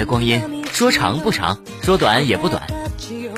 [0.00, 2.62] 的光阴，说长不长，说短也不短。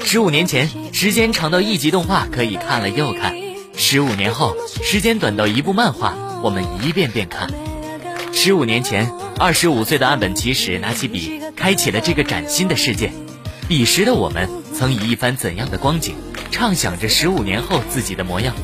[0.04, 3.32] 十五年前，时间长到一集动画可以看了又看；
[3.76, 7.50] 十五年后，时间短到一部漫画我们一遍遍看。
[8.32, 13.12] 十五年前，二十五岁的岸本齐史拿起笔，开启了这个崭新的世界。
[13.66, 16.14] 彼时的我们，曾以一番怎样的光景，
[16.52, 18.54] 畅想着十五年后自己的模样。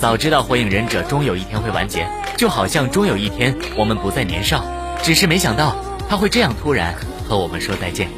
[0.00, 4.64] 早知道火影忍者终有一天会完结，就好像终有一天我们不再年少，
[5.02, 5.76] 只是没想到
[6.08, 6.94] 他会这样突然
[7.28, 8.08] 和我们说再见。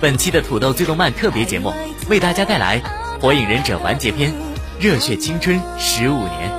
[0.00, 1.72] 本期的土豆最动漫特别节目，
[2.08, 2.80] 为大家带来
[3.20, 4.34] 《火影忍者完结篇：
[4.78, 6.50] 热血青春十五年》。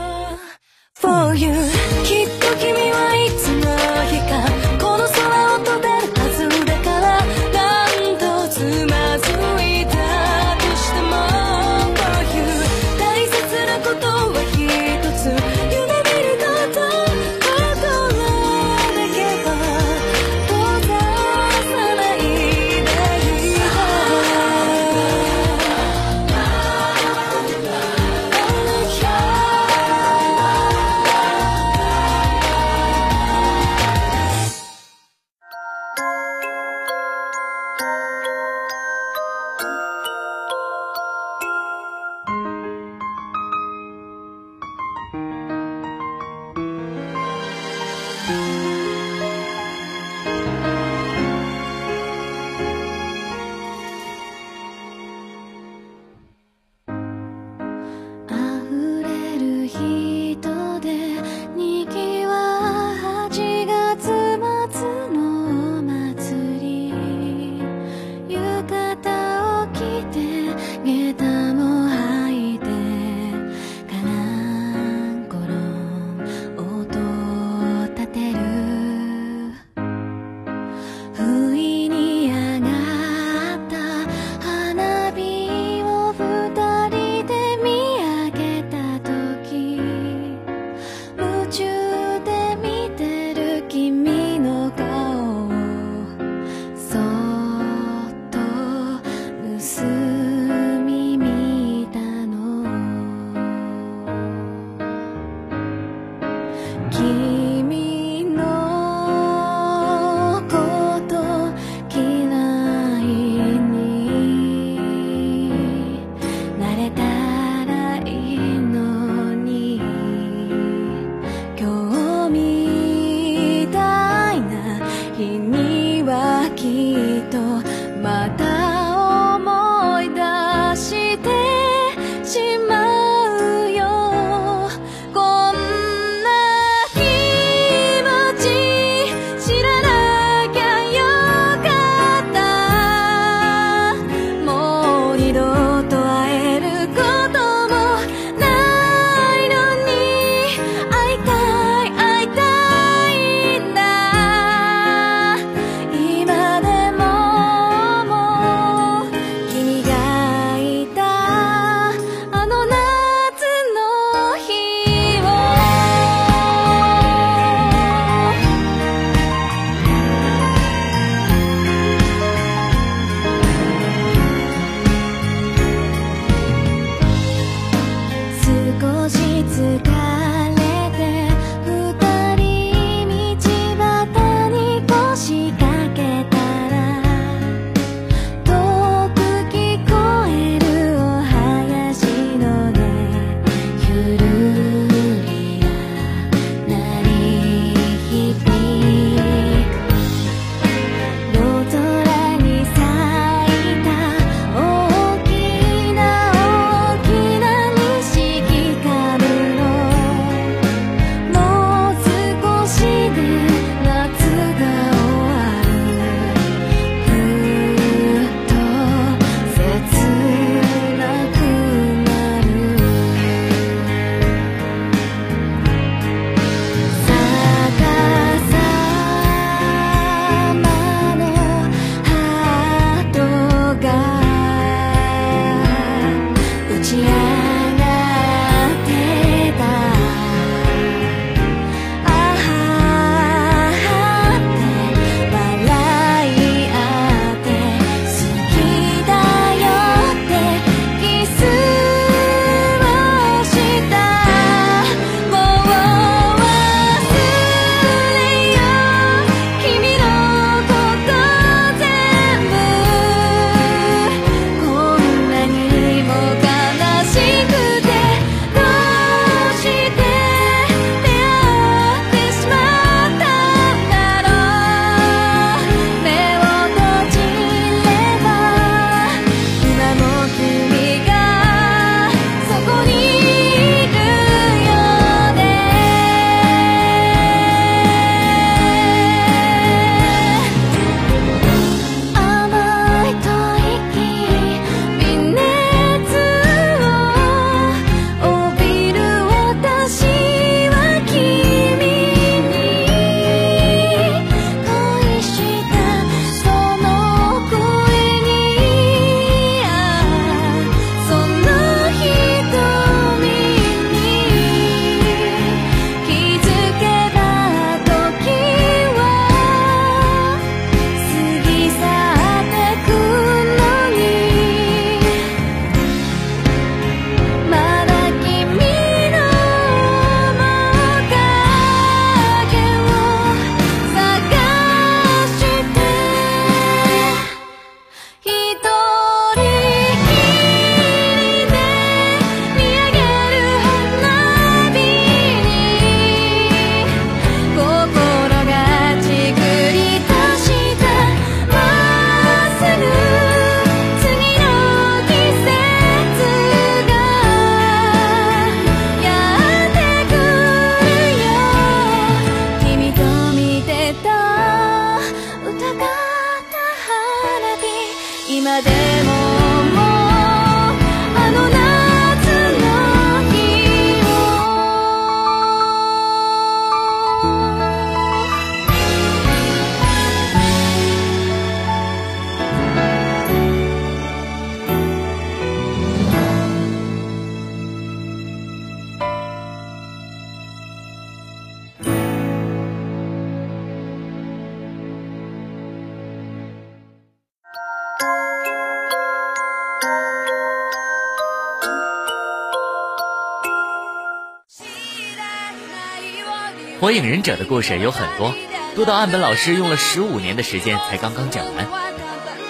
[406.79, 408.35] 火影忍者的故事有很多，
[408.75, 411.67] 多到岸本老师用了十五年的时间才刚刚讲完。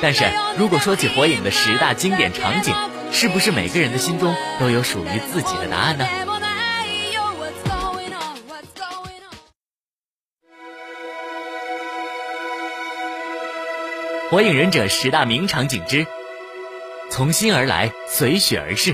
[0.01, 0.25] 但是
[0.57, 2.75] 如果说起火影的十大经典场景，
[3.12, 6.05] 是不是每个人的心中都有属于自己的答案呢？
[14.29, 16.05] 火影忍者十大名场景之
[17.10, 18.93] 从心而来，随雪而逝。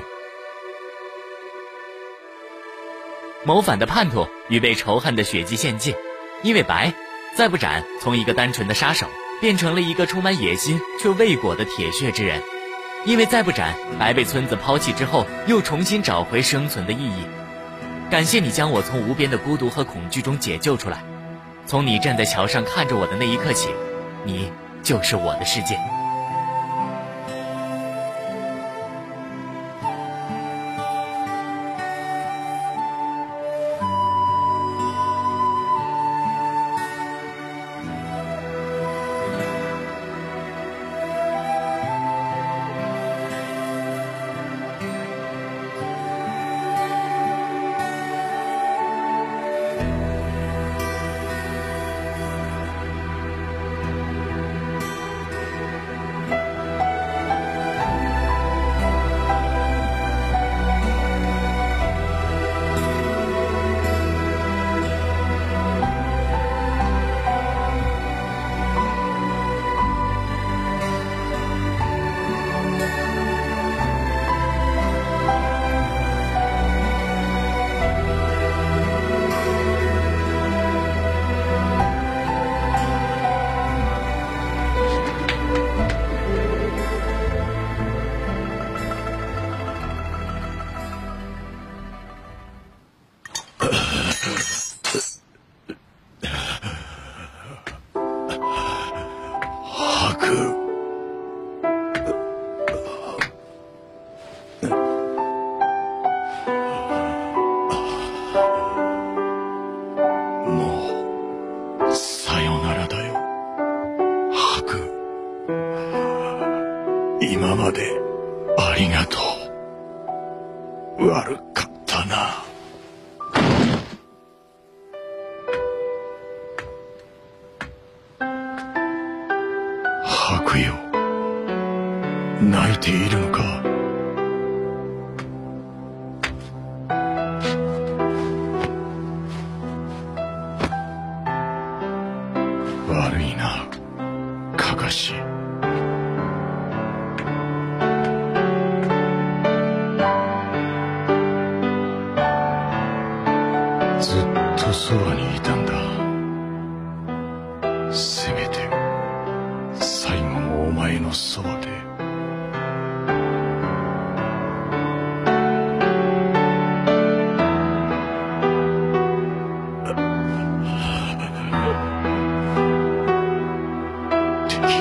[3.46, 5.96] 谋反的叛徒与被仇恨的血祭献祭，
[6.44, 6.94] 因为白，
[7.36, 9.08] 再不斩，从一个单纯的杀手
[9.42, 12.42] 变成了一个充满野心却未果的铁血之人。
[13.06, 17.26] 因为再不斩，白被村子抛弃之后，又重新找回生存的意义。
[18.10, 21.04] 感谢你将我从无边的孤独和恐惧中解救出来。
[21.66, 23.70] 从你站在桥上看着我的那一刻起，
[24.24, 24.52] 你
[24.84, 25.78] 就是我的世界。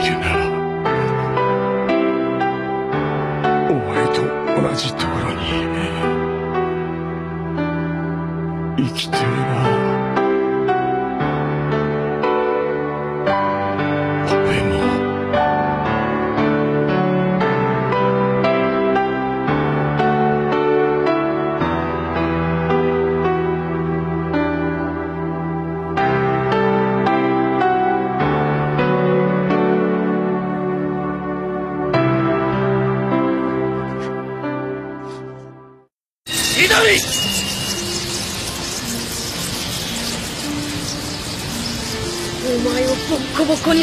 [0.02, 0.18] きな
[3.70, 4.22] お前と
[4.60, 5.11] 同じと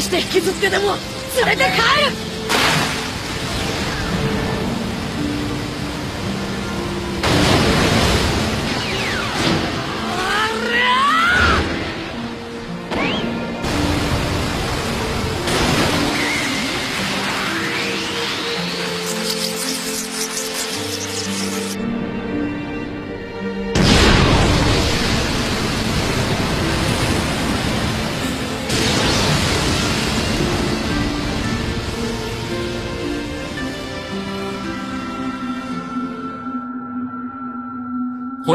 [0.09, 0.95] して引きずってでも
[1.45, 1.77] 連れて帰
[2.09, 2.28] る！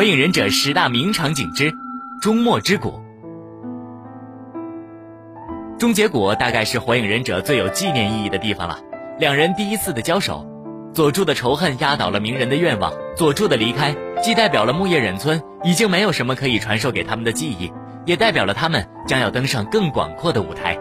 [0.04, 1.72] 火影忍者十大名场景之
[2.20, 3.00] 终末之谷。
[5.78, 8.80] 终结谷大概是火影忍者最有纪念意义的地方了。
[9.18, 10.46] 两人第一次的交手，
[10.92, 12.92] 佐助的仇恨压倒了鸣人的愿望。
[13.16, 17.72] 佐助的离开，既代表了木叶忍村已经没有什么可以传授给他们的记忆，
[18.04, 20.78] 也代表了他们将要登上更广阔的舞台。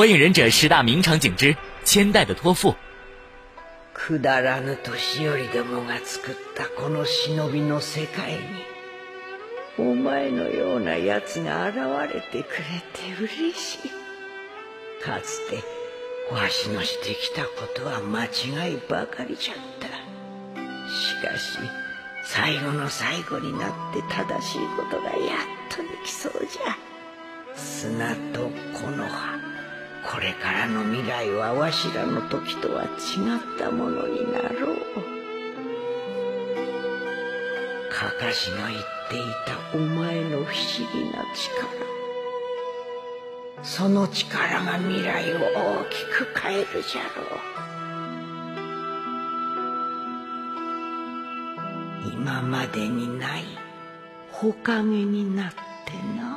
[0.00, 2.74] 火影忍者十大名场景之千代的托付。
[3.92, 8.38] くだらぬ年寄りどもが作ったこの忍びの世界に
[9.76, 13.90] お前のような奴が現れてくれて嬉しい。
[15.04, 15.62] かつて
[16.32, 19.88] わしのしてきたことは間違いばかりじゃった。
[20.88, 21.58] しかし
[22.24, 25.18] 最後の最後になって正しいことがやっ
[25.68, 26.74] とできそうじゃ。
[27.54, 29.39] 砂と木の葉
[30.08, 32.90] これからの未来はわしらの時とは違っ
[33.58, 34.76] たものになろう。
[37.90, 41.90] かかしの言っていたお前の不思議な力。
[43.62, 47.60] その力が未来を大きく変えるじゃろう。
[52.14, 53.44] 今までにない
[54.32, 56.29] ほかげになってな。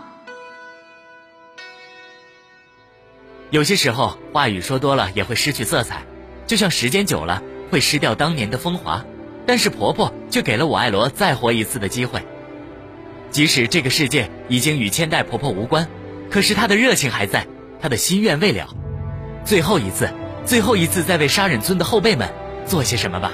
[3.53, 6.01] 有些时候，话语说多了也会失去色彩，
[6.47, 9.05] 就像时间久了会失掉当年的风华。
[9.45, 12.23] 但是婆婆却给了我爱罗再活一次的机会。
[13.29, 15.87] 即使这个世界已经与千代婆婆无关，
[16.31, 17.45] 可是她的热情还在，
[17.79, 18.69] 她的心愿未了。
[19.45, 20.09] 最后一次，
[20.45, 22.33] 最后一次，再为杀忍村的后辈们
[22.65, 23.33] 做些什么吧。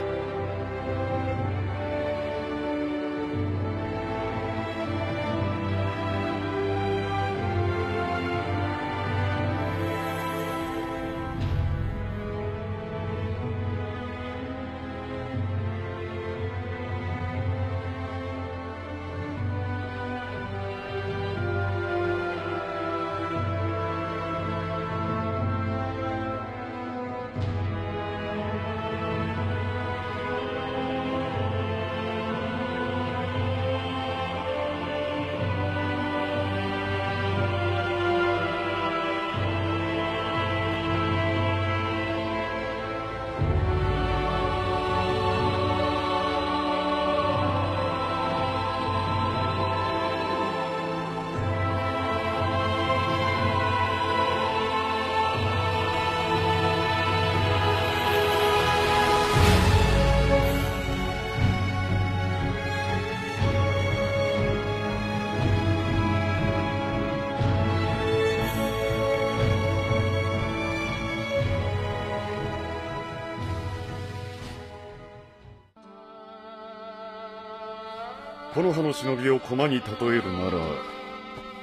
[78.60, 80.60] この葉の忍びを駒に例えるなら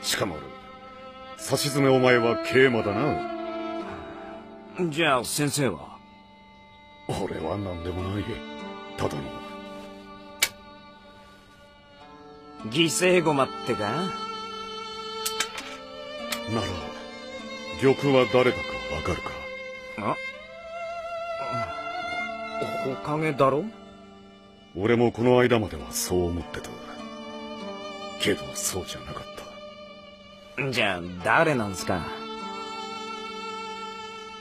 [0.00, 0.38] しかも
[1.36, 3.20] さしずめお前は桂馬だな。
[4.88, 5.98] じゃあ先生は？
[7.06, 8.24] 俺は何でもない。
[8.96, 9.20] ただの。
[12.70, 13.80] 犠牲駒ってか？
[13.80, 14.10] なら
[17.78, 18.62] 玉は誰だか
[18.96, 19.32] わかるか？
[19.98, 20.16] あ？
[22.90, 23.66] おかげだろ？
[24.76, 26.68] 俺もこの間まではそう思ってた。
[28.20, 29.24] けどそうじゃなかっ
[30.56, 30.70] た。
[30.70, 32.06] じゃあ誰なんすか？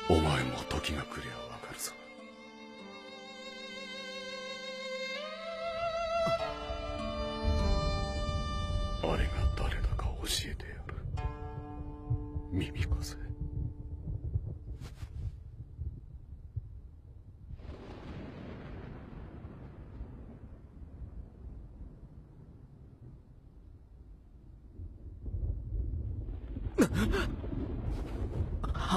[0.09, 1.33] お前も時が来りゃ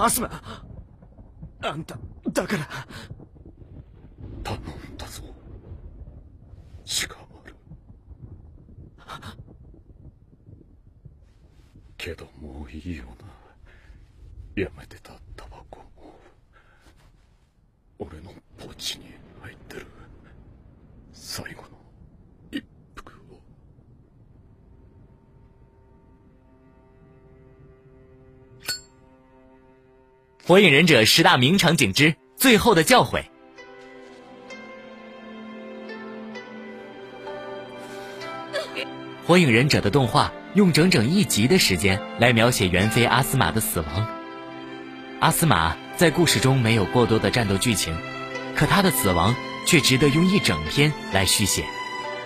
[0.09, 0.31] アスマ
[1.61, 1.99] あんた
[2.33, 2.67] だから。
[30.49, 33.23] 火影忍者十大名场景之最后的教诲。
[39.27, 44.09] 火影忍者的动画用整整一集的时间来描写猿飞阿斯玛的死亡。
[45.21, 47.95] 阿斯玛在故事中没有过多的战斗剧情，
[48.57, 49.35] 可他的死亡
[49.67, 51.63] 却值得用一整篇来续写。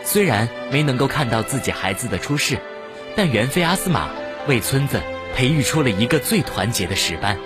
[0.05, 2.57] 虽然没能够看到自己孩子的出世，
[3.17, 4.09] 但猿飞阿斯玛
[4.47, 5.03] 为村子
[5.35, 7.37] 培育出了一个最团结的石班。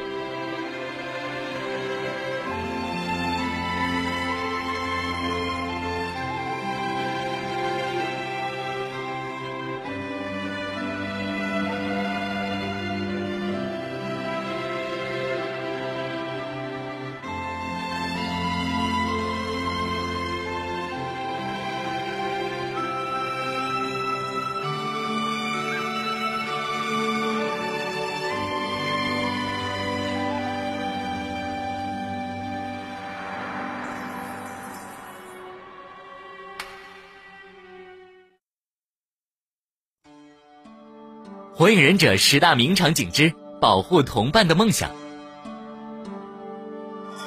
[41.58, 44.90] 火影忍者十大名场景之保护同伴的梦想。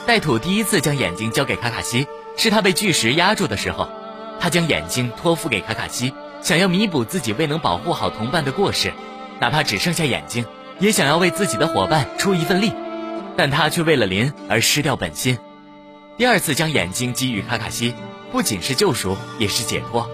[0.05, 2.05] 带土第一次将眼睛交给卡卡西，
[2.37, 3.89] 是他被巨石压住的时候，
[4.39, 6.13] 他将眼睛托付给卡卡西，
[6.43, 8.93] 想要弥补自己未能保护好同伴的过失，
[9.39, 10.45] 哪怕只剩下眼睛，
[10.77, 12.71] 也想要为自己的伙伴出一份力，
[13.35, 15.39] 但他却为了林而失掉本心。
[16.17, 17.95] 第二次将眼睛给予卡卡西，
[18.31, 20.07] 不仅是救赎，也是解脱，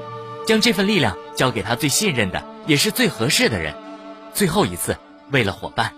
[0.47, 3.75] 将这份力量交给他最信任的，也是最合适的人。
[4.35, 4.93] 最后一次，
[5.31, 5.93] 为了伙伴。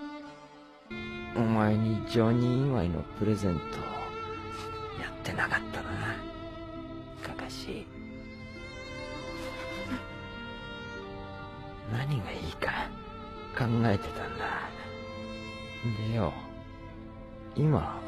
[1.35, 3.61] お前にジョニー祝いのプレゼント
[5.01, 5.89] やってなかったな、
[7.35, 7.87] かかし。
[11.91, 12.87] 何がいいか
[13.57, 14.45] 考えてたんだ。
[16.07, 16.31] でよ、
[17.55, 17.99] 今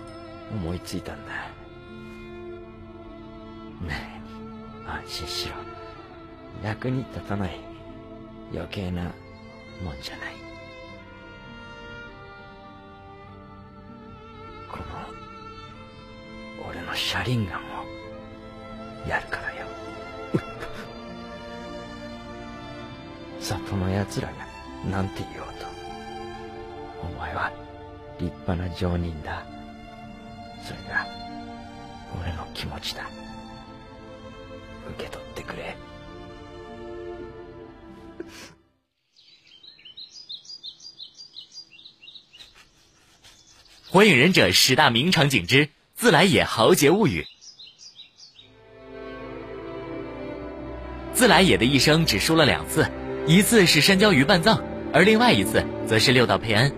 [0.52, 1.32] 思いついたんだ。
[3.82, 4.22] ね
[4.86, 5.56] え、安心しろ。
[6.64, 7.60] 役に立たない
[8.54, 9.12] 余計な
[9.84, 10.34] もんじゃない。
[14.72, 14.84] この
[16.70, 17.64] 俺の車輪ガンを
[19.08, 19.66] やるからよ。
[23.40, 24.34] 里の奴らが
[24.90, 25.66] なんて言おうと。
[27.02, 27.52] お前は
[28.20, 29.44] 立派な上人だ。
[30.64, 31.08] それが
[32.22, 33.10] 俺の気持ちだ。
[34.90, 35.76] 受け取ってくれ。
[43.92, 47.26] 火影忍者十大名场景之自来也豪杰物语。
[51.16, 52.88] 自来也的一生只输了两次，
[53.26, 54.62] 一次是山椒鱼半藏，
[54.94, 56.72] 而另外一次则是六道佩恩。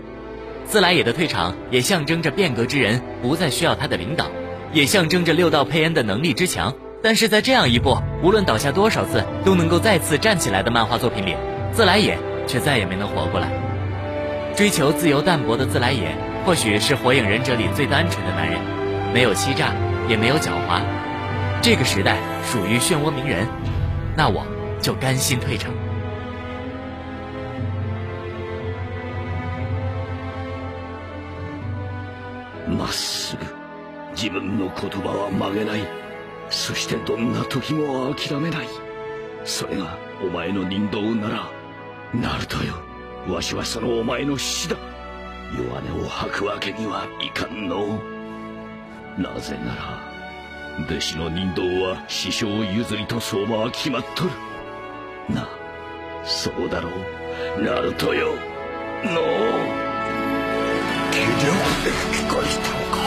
[0.64, 4.30] 自来也的退场也象征着变革之人不再需要他的领导，
[4.72, 6.74] 也象征着六道佩恩的能力之强。
[7.02, 11.36] 但是在这样一部无论倒下多少次都能够再次站起来的漫画作品里，
[11.72, 13.52] 自来也却再也没能活过来。
[14.56, 16.31] 追求自由淡泊的自来也。
[16.45, 18.59] 或许是火影忍者里最单纯的男人，
[19.13, 19.73] 没有欺诈，
[20.07, 20.81] 也没有狡猾。
[21.61, 23.47] 这个时代属于漩涡鸣人，
[24.15, 24.45] 那我
[24.81, 25.71] 就甘心退城。
[32.69, 33.45] まっすぐ
[34.13, 35.87] 自分の言葉は曲げない
[36.49, 38.67] そしてどんな時も諦めない
[39.45, 41.49] それがお前の人道なら
[42.13, 42.73] ナルトよ
[43.29, 44.75] わしはそのお前の死だ
[45.56, 48.00] 弱音を吐くわけにはいかんの。
[49.18, 50.00] なぜなら
[50.86, 54.30] 弟子の人道は師匠譲りと相馬は決まっとる。
[55.28, 55.48] な
[56.24, 57.62] そうだろう。
[57.62, 58.28] ナルトよ。
[58.28, 58.32] の。
[58.34, 58.36] う
[61.10, 61.26] 気力
[61.84, 63.02] で吹き返したのか。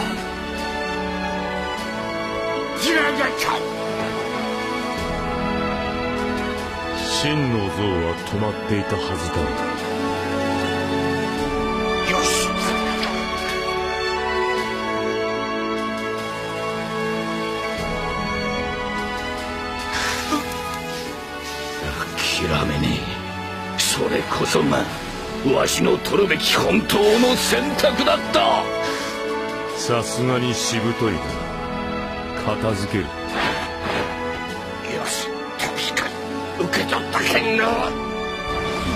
[2.82, 3.76] ジラガちゃん
[7.26, 9.85] 真の像は止まっていたはずだ
[24.38, 24.84] こそが
[25.56, 28.64] わしの取るべき本当の選択だった。
[29.78, 31.20] さすがにしぶといな
[32.46, 33.04] 片付ける。
[33.04, 33.10] よ
[35.06, 35.28] し
[35.60, 37.66] 確かに受け取ったけんな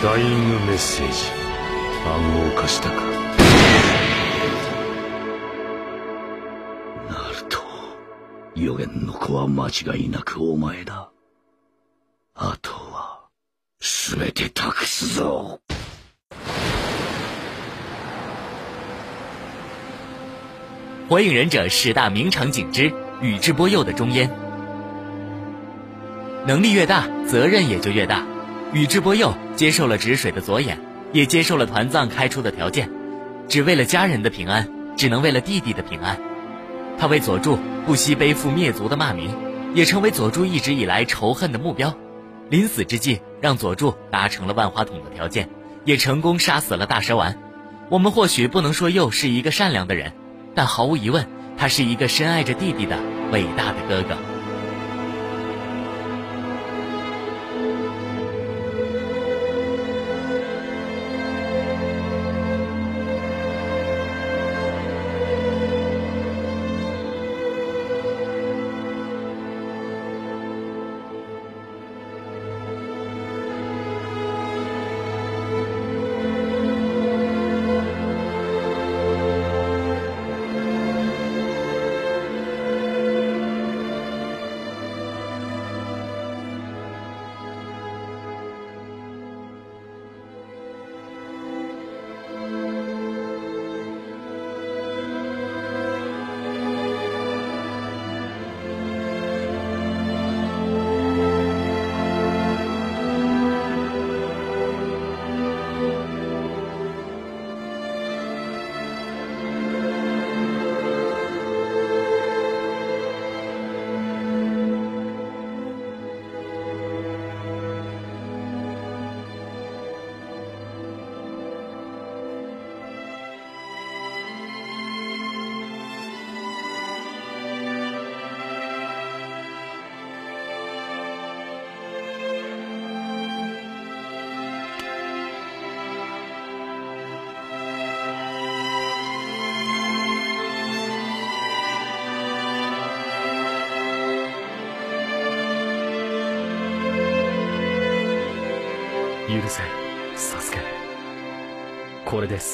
[0.03, 1.13] ダイイングメッセージ
[2.05, 2.95] 暗号化したか。
[7.09, 7.59] なると
[8.55, 11.08] 予言の子は間違いなくお前だ
[21.09, 24.29] 火影忍者十大名场景之宇智波鼬的中烟。
[26.45, 28.23] 能力越大，责任也就越大。
[28.73, 30.79] 宇智波鼬接受了止水的左眼，
[31.11, 32.91] 也接受了团藏开出的条件，
[33.47, 36.15] 只为了家人的平安，只能为了弟弟的平安。
[36.99, 39.35] 他为佐助不惜背负灭族的骂名，
[39.73, 41.91] 也成为佐助一直以来仇恨的目标。
[42.51, 45.49] 临死之际，让佐助达成了万花筒的条件，
[45.85, 47.35] 也成功杀死了大蛇丸。
[47.89, 50.13] 我们或许不能说鼬是一个善良的人。
[50.55, 51.25] 但毫无疑问，
[51.57, 52.97] 他是一个深爱着弟弟的
[53.31, 54.15] 伟大的哥哥。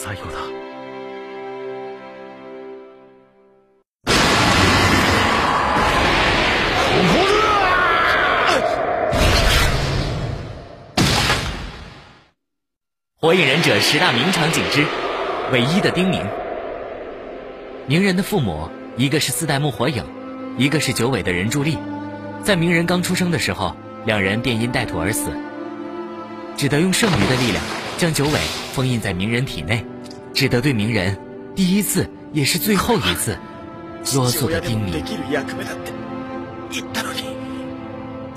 [0.06, 0.38] 最後だ
[13.20, 14.86] 火影忍者十大名场景之
[15.52, 16.22] 唯一的叮咛。
[17.88, 20.06] 鸣人的父母，一个是四代目火影，
[20.60, 21.80] 一个是九尾的人柱力。
[22.44, 25.32] 在鸣人刚出生的时候，两人便因带土而死，
[26.56, 27.63] 只得用剩余的力量
[27.98, 28.39] 将九尾
[28.74, 29.84] 封印在鸣人体内，
[30.36, 31.17] 只得对鸣人
[31.56, 33.34] 第一次也是最后一次
[34.13, 35.02] 啰嗦的叮咛。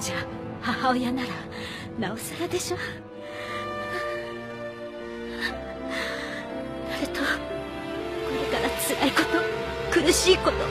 [0.00, 0.24] じゃあ
[0.62, 1.28] 母親なら
[1.98, 2.76] なおさらでしょ
[6.88, 7.26] ナルトこ
[8.32, 9.22] れから辛いこ
[9.92, 10.62] と苦しいこといっ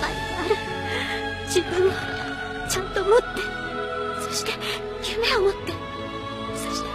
[0.00, 0.56] ぱいある
[1.46, 1.92] 自分を
[2.70, 3.24] ちゃんと持って
[4.22, 4.52] そして
[5.12, 5.72] 夢を持って
[6.54, 6.88] そして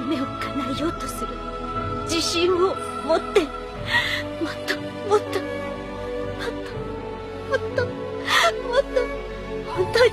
[0.00, 1.41] 夢を叶えようとする
[2.12, 2.58] 自信を
[3.06, 4.76] 持ってもっと
[5.08, 5.46] もっとも
[5.96, 7.06] っと
[7.48, 7.86] もっと
[8.68, 9.00] もっと
[9.72, 10.10] 本当に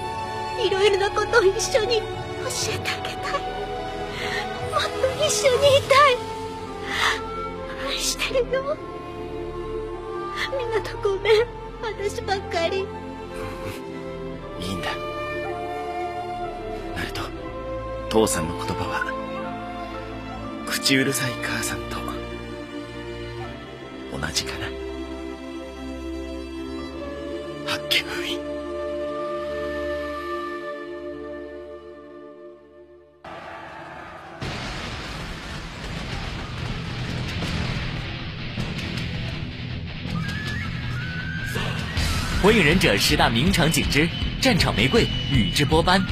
[0.66, 2.04] いろいろなことを一緒に教
[2.74, 3.42] えてあげたい。
[4.72, 6.18] もっと一緒にいたい。
[7.90, 8.78] 愛してるよ。
[10.58, 11.46] みんなとごめん。
[11.82, 12.78] 私ばっかり。
[14.62, 14.92] いいんだ。
[16.96, 17.24] ナルト
[18.08, 19.20] 父さんの言葉は
[20.66, 21.88] 口うるさい母さん
[24.35, 24.67] じかな
[27.64, 28.38] 八犬封印
[42.43, 44.09] 火影忍者十大名场景之
[44.43, 46.03] 战场玫瑰宇智波斑。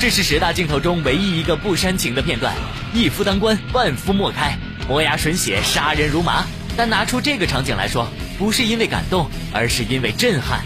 [0.00, 2.52] 这是十大镜头中唯一一个不煽情的片段，
[2.92, 6.45] 一夫当关，万夫莫开， 磨牙吮血，杀人如麻。
[6.77, 10.61] 但拿出这个场景来说，不是因为感动，而是因为震撼。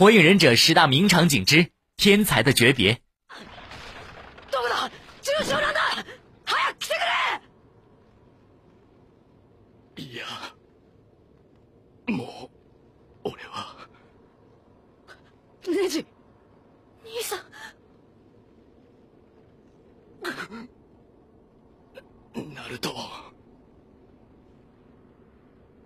[0.00, 3.00] 火影忍者十大名场景之天才的诀别。
[4.50, 4.90] どこだ
[5.22, 5.80] 重傷なんだ
[6.44, 7.00] 早く来てく
[9.96, 10.24] れいや
[12.08, 12.50] も
[13.24, 13.88] う俺は
[15.66, 16.06] ネジ
[17.04, 17.40] 兄さん
[22.54, 22.94] ナルト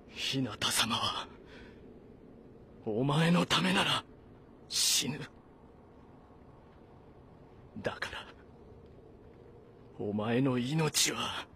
[0.08, 1.28] 日向様は
[2.85, 4.03] お前のためなら
[4.69, 5.19] 死ぬ。
[7.81, 8.25] だから
[9.99, 11.47] お前の命は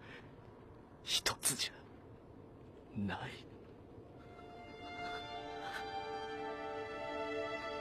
[1.04, 1.72] 一つじゃ
[3.00, 3.18] ない。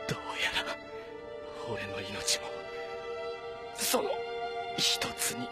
[0.07, 0.77] どうやら
[1.71, 2.45] 俺の命も
[3.75, 4.09] その
[4.77, 5.47] 一つに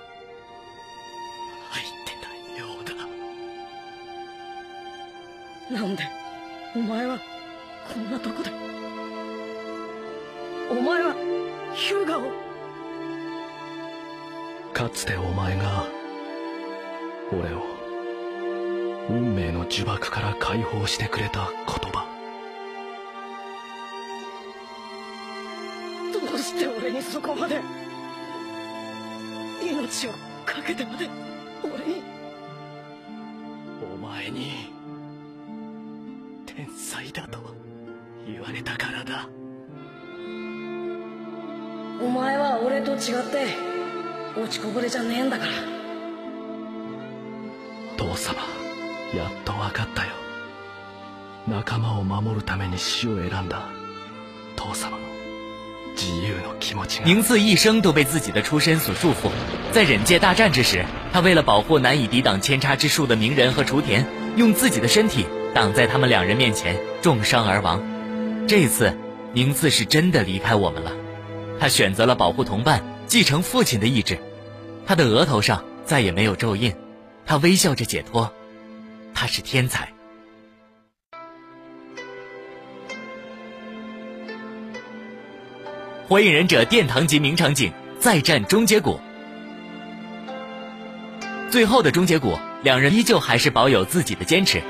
[1.70, 2.84] 入ってたよう
[5.72, 5.80] だ。
[5.82, 6.04] なんで
[6.76, 7.20] お前は
[7.94, 8.52] こんなとこで
[10.70, 11.16] お前は
[11.74, 12.22] ヒューガを。
[14.74, 15.88] かつてお前が
[17.32, 17.64] 俺を
[19.10, 22.06] 運命の呪縛から解放してくれた言葉。
[26.14, 27.62] どうして俺にそこまで
[29.62, 30.12] 命を
[30.46, 31.10] かけてまで
[42.97, 45.51] 違って落ちこぼれじゃねえんだから
[47.97, 48.41] 父様
[49.15, 50.13] やっと分かったよ
[51.49, 53.69] 仲間を守るために死を選んだ
[54.57, 54.99] 父様の
[55.95, 59.31] 自由の気持ちが宁次一生都被自己的出身所束缚，
[59.73, 67.83] 在忍界大战之时，他为了保护难以抵挡千差之术的鸣人和雏田，用自己的身体挡在他们两人面前，重伤而亡。
[68.49, 68.97] 这次，
[69.35, 70.93] 宁次是真的离开我们了。
[71.60, 74.20] 他选择了保护同伴，继承父亲的意志。
[74.86, 76.74] 他的额头上再也没有咒印，
[77.26, 78.32] 他微笑着解脱。
[79.14, 79.92] 他是天才。
[86.08, 89.00] 火影忍者殿堂级名场景再战终结谷。
[91.50, 94.62] 最后的终结谷，两人依旧还是保有自己的坚持。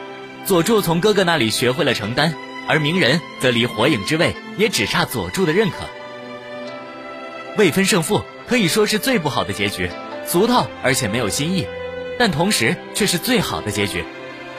[0.45, 2.33] 佐助从哥哥那里学会了承担，
[2.67, 5.77] 而鸣人则离火影之位也只差佐助的认可。
[7.57, 9.89] 未分胜负可以说是最不好的结局，
[10.27, 11.65] 俗套而且没有新意，
[12.19, 14.05] 但同时却是最好的结局。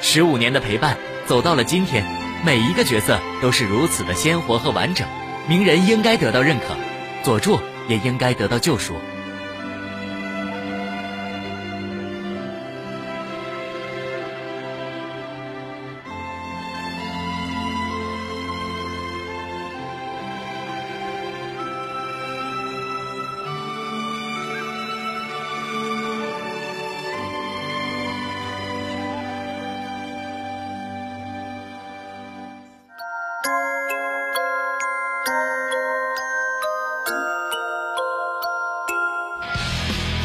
[0.01, 2.05] 十五年的陪伴走到了今天，
[2.45, 5.07] 每一个角色都是如此的鲜活和完整。
[5.49, 6.77] 鸣人应该得到认可，
[7.23, 8.97] 佐助也应该得到救赎。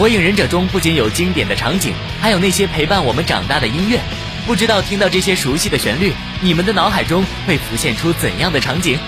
[0.03, 4.01] 火影忍者中不仅有经典的场景，还有那些陪伴我们长大的音乐。
[4.45, 8.99] 不知道听到这些熟悉的旋律，你们的脑海中会浮现出怎样的场景？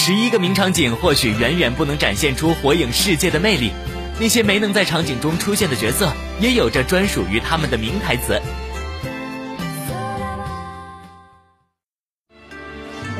[0.00, 3.72] 十一个名场景，或许远远不能展现出火影世界的魅力。
[4.18, 8.40] 那些没能在场景中出现的角色，也有着专属于他们的名台词。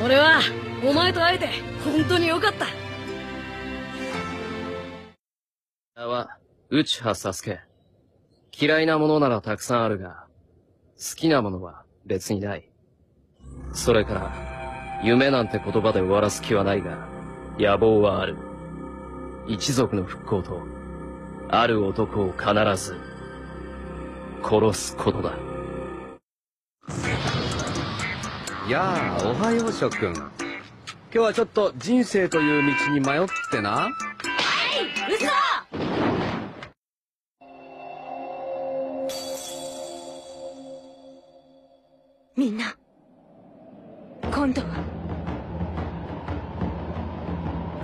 [0.03, 0.41] 俺は
[0.85, 1.49] お前と会えて
[1.85, 2.67] 本当によかった
[6.07, 6.29] は、
[6.71, 7.61] 内葉サスケ。
[8.59, 10.27] 嫌いなものならたくさんあるが、
[10.97, 12.71] 好きなものは別にない。
[13.75, 14.50] それから、
[15.04, 17.08] 夢なんて言葉で終わらす気はないが、
[17.58, 18.38] 野望はある。
[19.48, 20.62] 一族の復興と、
[21.50, 22.96] ある男を必ず、
[24.44, 25.34] 殺すことだ。
[28.70, 30.14] やあ、おはよう諸君。
[30.14, 30.30] 今
[31.12, 33.90] 日はちょっと人生という道に迷ってな。
[35.10, 35.26] 嘘
[42.38, 42.74] みんな
[44.32, 44.91] 今度は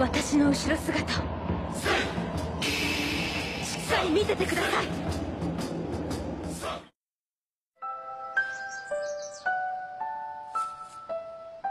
[0.10, 1.26] 私の後ろ姿を。
[3.64, 4.86] しっかり見ててください。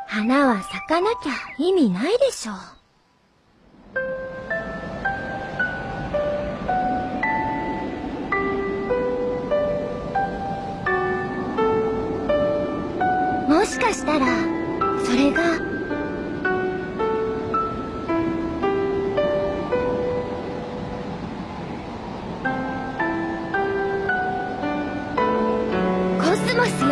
[0.06, 2.52] 花は咲かなきゃ意味ないでしょ
[13.48, 14.26] もしかしたら
[15.04, 15.75] それが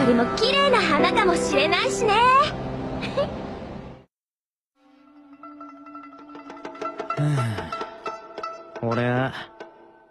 [0.04, 2.12] よりも綺麗な花かもしれないしね
[8.82, 9.32] 俺は、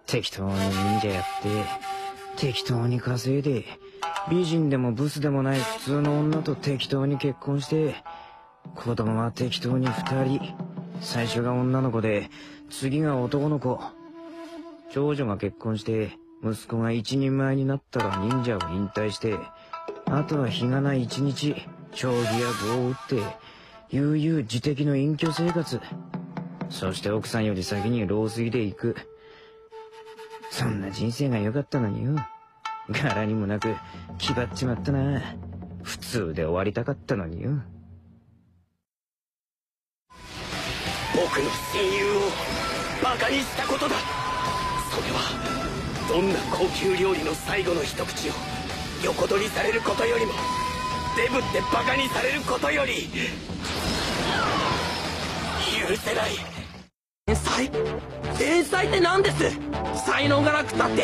[0.08, 1.50] 適当に忍者やって、
[2.38, 3.66] 適当に稼いで、
[4.32, 8.04] 美人でもブスでもない普通の女と適当に結婚して、
[8.74, 10.56] 子供は適当に二人。
[11.02, 12.32] 最初が女の子で、
[12.72, 13.80] 次が男の子。
[14.92, 19.38] 長女が結婚して、息子が一人前になったら忍者を引退して、
[20.16, 21.56] あとは日がない一日、
[21.92, 23.24] 将棋や碁を打って、
[23.90, 25.82] 悠々自適の隠居生活。
[26.70, 28.96] そして奥さんより先に老衰で行く。
[30.52, 32.16] そんな人生が良かったのによ。
[32.92, 33.76] 柄にもなく、
[34.20, 35.20] 気張っちまったな。
[35.82, 37.50] 普通で終わりたかったのによ。
[41.16, 42.22] 僕の親友を
[43.04, 43.96] バカにしたことだ
[44.92, 45.22] それは
[46.08, 48.63] どんな高級料理の最後の一口を
[49.04, 50.32] 横取りされることよりも
[51.18, 53.10] デブってバカにされることより
[55.88, 56.32] 許せない。
[57.26, 57.70] 天才？
[58.38, 59.52] 天才って何です？
[60.06, 61.04] 才能がなくたって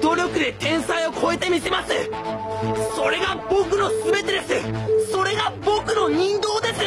[0.00, 1.92] 努力で天才を超えてみせます。
[2.94, 5.10] それが僕の全てです。
[5.10, 6.80] それが僕の人道です。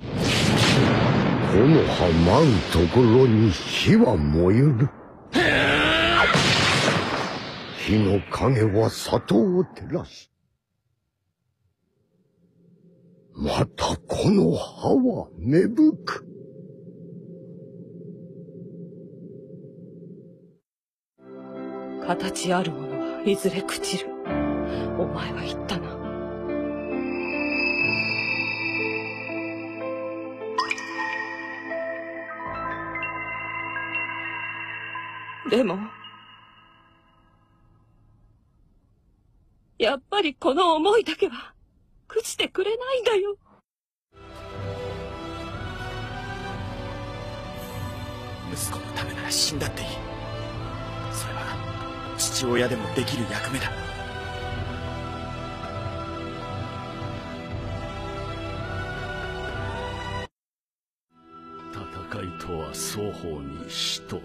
[0.00, 0.06] こ
[1.58, 4.88] の葉舞うところに火は燃える。
[7.86, 10.28] 火の影は里を照らし。
[13.32, 16.26] またこの葉は芽吹く。
[22.04, 24.10] 形あるものはいずれ朽ちる。
[24.98, 25.96] お前は言ったな。
[35.48, 35.78] でも、
[39.78, 41.52] やっぱりこの思いだけは
[42.08, 43.36] 朽ちてくれないんだよ。
[48.52, 49.88] 息子のためなら死んだっていい。
[51.12, 53.70] それは父親でもできる役目だ。
[61.72, 64.22] 戦いとは双方に死と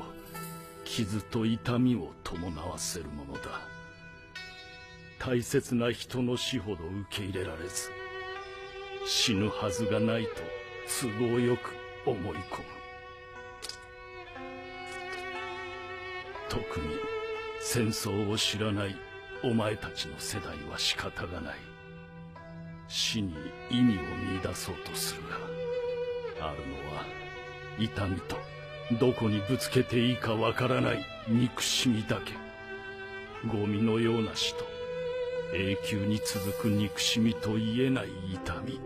[0.85, 3.70] 傷と痛みを伴わせるものだ
[5.23, 7.91] 大切な人の死ほど受け入れられず
[9.05, 10.31] 死ぬはずがないと
[10.99, 11.75] 都合よく
[12.09, 12.37] 思い込む。
[16.49, 16.87] 特に
[17.61, 18.95] 戦争を知らない
[19.43, 21.55] お前たちの世代は仕方がない。
[22.87, 23.35] 死に
[23.69, 24.01] 意味を
[24.33, 25.21] 見出そうとする
[26.39, 27.05] があるのは
[27.77, 28.37] 痛みと
[28.99, 32.33] どこにぶつけていいかわからない憎しみだけ。
[33.47, 34.70] ゴミのような死と
[35.54, 38.80] 永久に続く憎しみと言えない痛み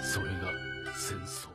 [0.00, 0.32] それが
[0.96, 1.48] 戦争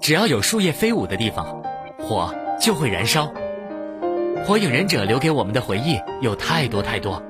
[0.00, 1.62] 只要有树叶飞舞的地方，
[1.98, 3.32] 火就会燃烧。
[4.46, 7.22] 火影忍者留给我们的回忆有太多太多，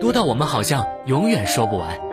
[0.00, 2.05] 多到我们好像永远说不完。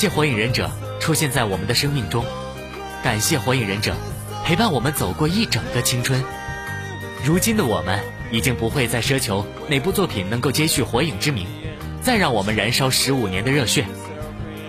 [0.00, 2.24] 谢火影忍者出现在我们的生命中，
[3.04, 3.94] 感谢火影忍者
[4.42, 6.24] 陪伴我们走过一整个青春。
[7.22, 11.46] 如今的我们已经不会再奢求哪部作品能够接续火影之名，
[12.00, 13.84] 再让我们燃烧十五年的热血。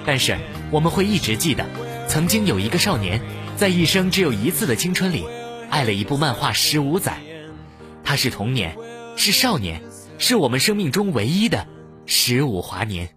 [0.06, 0.38] 但是
[0.70, 1.66] 我们会一直记得，
[2.10, 3.22] 曾经有一个少年，
[3.56, 5.26] 在一生只有一次的青春里，
[5.70, 7.20] 爱了一部漫画十五载。
[8.04, 8.76] 他是童年，
[9.16, 9.82] 是少年，
[10.18, 11.68] 是我们生命中唯一的
[12.06, 13.08] 十五华年。